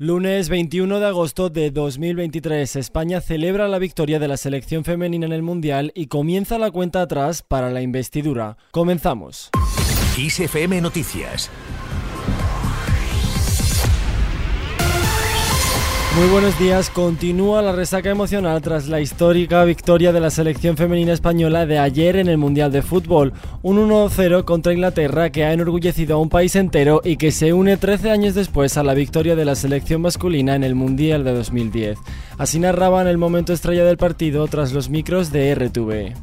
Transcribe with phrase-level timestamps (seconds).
[0.00, 5.32] Lunes 21 de agosto de 2023, España celebra la victoria de la selección femenina en
[5.32, 8.58] el Mundial y comienza la cuenta atrás para la investidura.
[8.70, 9.50] Comenzamos.
[10.16, 11.50] ISFM Noticias
[16.18, 16.90] Muy buenos días.
[16.90, 22.16] Continúa la resaca emocional tras la histórica victoria de la selección femenina española de ayer
[22.16, 23.32] en el Mundial de Fútbol.
[23.62, 27.76] Un 1-0 contra Inglaterra que ha enorgullecido a un país entero y que se une
[27.76, 32.00] 13 años después a la victoria de la selección masculina en el Mundial de 2010.
[32.36, 36.14] Así narraban el momento estrella del partido tras los micros de RTV.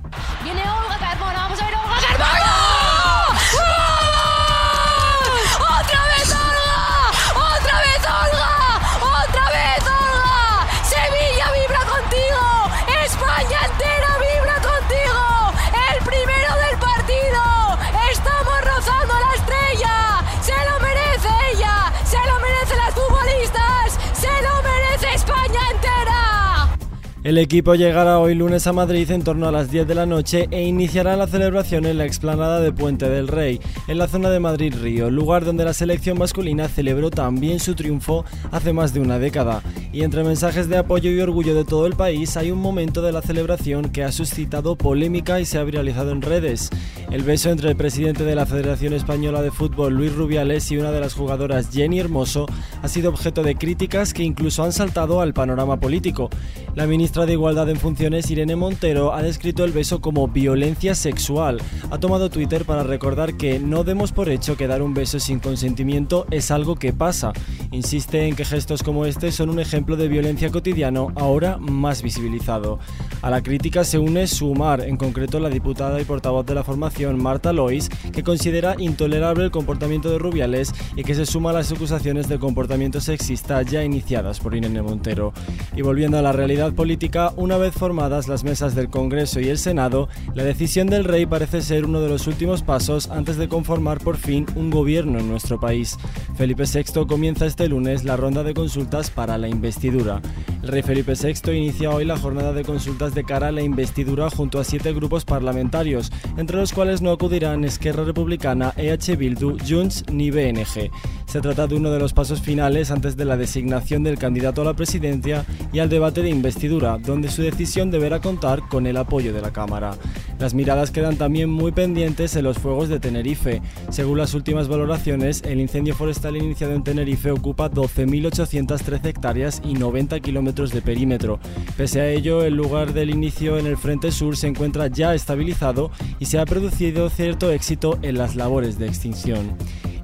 [27.25, 30.47] El equipo llegará hoy lunes a Madrid en torno a las 10 de la noche
[30.51, 34.39] e iniciará la celebración en la explanada de Puente del Rey, en la zona de
[34.39, 39.63] Madrid-Río, lugar donde la selección masculina celebró también su triunfo hace más de una década.
[39.91, 43.11] Y entre mensajes de apoyo y orgullo de todo el país hay un momento de
[43.11, 46.69] la celebración que ha suscitado polémica y se ha viralizado en redes.
[47.11, 50.91] El beso entre el presidente de la Federación Española de Fútbol, Luis Rubiales, y una
[50.91, 52.47] de las jugadoras, Jenny Hermoso,
[52.81, 56.29] ha sido objeto de críticas que incluso han saltado al panorama político.
[56.73, 61.61] La ministra de Igualdad en Funciones, Irene Montero, ha descrito el beso como violencia sexual.
[61.89, 65.39] Ha tomado Twitter para recordar que no demos por hecho que dar un beso sin
[65.39, 67.31] consentimiento es algo que pasa.
[67.71, 72.79] Insiste en que gestos como este son un ejemplo de violencia cotidiano, ahora más visibilizado.
[73.21, 76.94] A la crítica se une Sumar, en concreto la diputada y portavoz de la formación
[77.17, 81.71] Marta Lois, que considera intolerable el comportamiento de Rubiales y que se suma a las
[81.71, 85.33] acusaciones de comportamiento sexista ya iniciadas por Irene Montero.
[85.75, 89.57] Y volviendo a la realidad política, una vez formadas las mesas del Congreso y el
[89.57, 93.99] Senado, la decisión del rey parece ser uno de los últimos pasos antes de conformar
[93.99, 95.97] por fin un gobierno en nuestro país.
[96.35, 100.21] Felipe VI comienza este lunes la ronda de consultas para la investidura.
[100.61, 104.29] El rey Felipe VI inicia hoy la jornada de consultas de cara a la investidura
[104.29, 110.03] junto a siete grupos parlamentarios, entre los cuales no acudirán Esquerra Republicana, EH Bildu, Junts
[110.11, 110.91] ni BNG.
[111.25, 114.65] Se trata de uno de los pasos finales antes de la designación del candidato a
[114.65, 119.33] la presidencia y al debate de investidura, donde su decisión deberá contar con el apoyo
[119.33, 119.95] de la Cámara.
[120.39, 123.61] Las miradas quedan también muy pendientes en los fuegos de Tenerife.
[123.89, 130.19] Según las últimas valoraciones, el incendio forestal iniciado en Tenerife ocupa 12.813 hectáreas y 90
[130.19, 131.39] kilómetros de perímetro.
[131.77, 135.91] Pese a ello, el lugar del inicio en el frente sur se encuentra ya estabilizado
[136.19, 139.55] y se ha producido cierto éxito en las labores de extinción.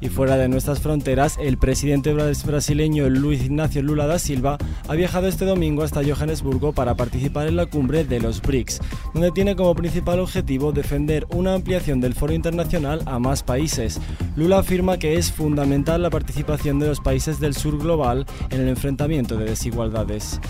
[0.01, 4.57] Y fuera de nuestras fronteras, el presidente brasileño Luis Ignacio Lula da Silva
[4.87, 8.81] ha viajado este domingo hasta Johannesburgo para participar en la cumbre de los BRICS,
[9.13, 14.01] donde tiene como principal objetivo defender una ampliación del foro internacional a más países.
[14.35, 18.69] Lula afirma que es fundamental la participación de los países del sur global en el
[18.69, 20.41] enfrentamiento de desigualdades.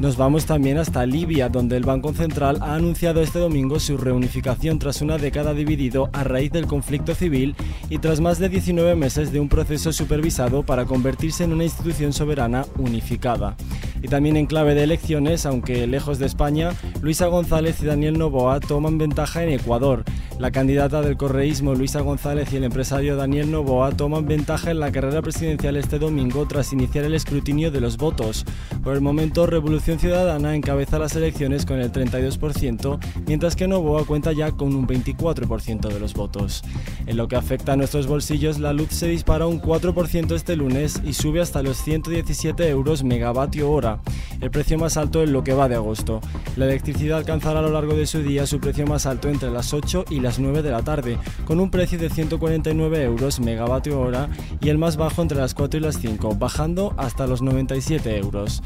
[0.00, 4.78] Nos vamos también hasta Libia, donde el Banco Central ha anunciado este domingo su reunificación
[4.78, 7.54] tras una década dividido a raíz del conflicto civil
[7.90, 12.14] y tras más de 19 meses de un proceso supervisado para convertirse en una institución
[12.14, 13.56] soberana unificada.
[14.02, 16.70] Y también en clave de elecciones, aunque lejos de España,
[17.02, 20.04] Luisa González y Daniel Novoa toman ventaja en Ecuador.
[20.38, 24.90] La candidata del correísmo Luisa González y el empresario Daniel Novoa toman ventaja en la
[24.90, 28.46] carrera presidencial este domingo tras iniciar el escrutinio de los votos.
[28.82, 34.32] Por el momento, Revolución Ciudadana encabeza las elecciones con el 32%, mientras que Novoa cuenta
[34.32, 36.62] ya con un 24% de los votos.
[37.06, 41.02] En lo que afecta a nuestros bolsillos, la luz se dispara un 4% este lunes
[41.04, 44.00] y sube hasta los 117 euros megavatio hora,
[44.40, 46.20] el precio más alto en lo que va de agosto.
[46.56, 49.74] La electricidad alcanzará a lo largo de su día su precio más alto entre las
[49.74, 54.30] 8 y las 9 de la tarde, con un precio de 149 euros megavatio hora
[54.62, 58.62] y el más bajo entre las 4 y las 5, bajando hasta los 97 euros.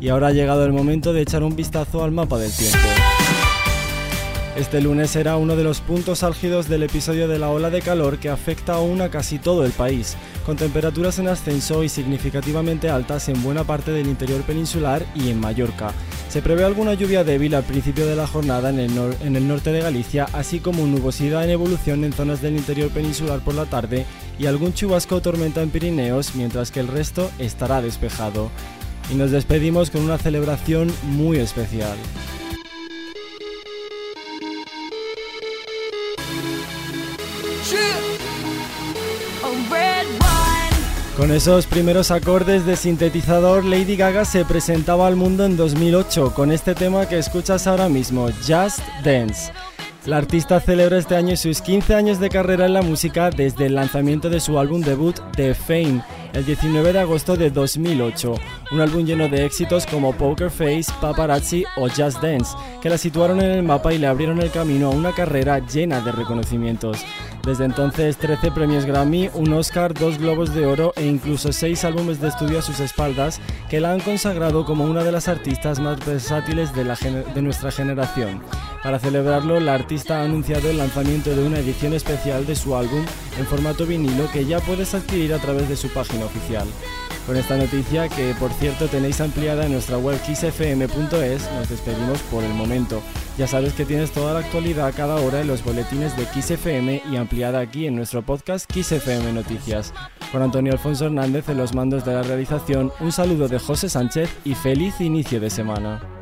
[0.00, 2.78] Y ahora ha llegado el momento de echar un vistazo al mapa del tiempo.
[4.58, 8.18] Este lunes será uno de los puntos álgidos del episodio de la ola de calor
[8.18, 13.28] que afecta aún a casi todo el país, con temperaturas en ascenso y significativamente altas
[13.28, 15.92] en buena parte del interior peninsular y en Mallorca.
[16.28, 18.90] Se prevé alguna lluvia débil al principio de la jornada en el,
[19.20, 23.38] en el norte de Galicia, así como nubosidad en evolución en zonas del interior peninsular
[23.38, 24.06] por la tarde
[24.40, 28.50] y algún chubasco o tormenta en Pirineos, mientras que el resto estará despejado.
[29.10, 31.96] Y nos despedimos con una celebración muy especial.
[41.18, 46.52] Con esos primeros acordes de sintetizador, Lady Gaga se presentaba al mundo en 2008 con
[46.52, 49.50] este tema que escuchas ahora mismo, Just Dance.
[50.06, 53.74] La artista celebra este año sus 15 años de carrera en la música desde el
[53.74, 56.02] lanzamiento de su álbum debut The Fame
[56.34, 58.34] el 19 de agosto de 2008,
[58.70, 63.40] un álbum lleno de éxitos como Poker Face, Paparazzi o Just Dance, que la situaron
[63.40, 66.98] en el mapa y le abrieron el camino a una carrera llena de reconocimientos.
[67.44, 72.20] Desde entonces, 13 premios Grammy, un Oscar, dos Globos de Oro e incluso 6 álbumes
[72.20, 76.04] de estudio a sus espaldas que la han consagrado como una de las artistas más
[76.04, 78.42] versátiles de nuestra generación.
[78.82, 83.04] Para celebrarlo, la artista ha anunciado el lanzamiento de una edición especial de su álbum
[83.38, 86.66] en formato vinilo que ya puedes adquirir a través de su página oficial.
[87.28, 92.42] Con esta noticia, que por cierto tenéis ampliada en nuestra web xfm.es, nos despedimos por
[92.42, 93.02] el momento.
[93.36, 97.16] Ya sabes que tienes toda la actualidad cada hora en los boletines de XFM y
[97.16, 99.92] ampliada aquí en nuestro podcast XFM Noticias.
[100.32, 104.30] Con Antonio Alfonso Hernández en los mandos de la realización, un saludo de José Sánchez
[104.46, 106.17] y feliz inicio de semana.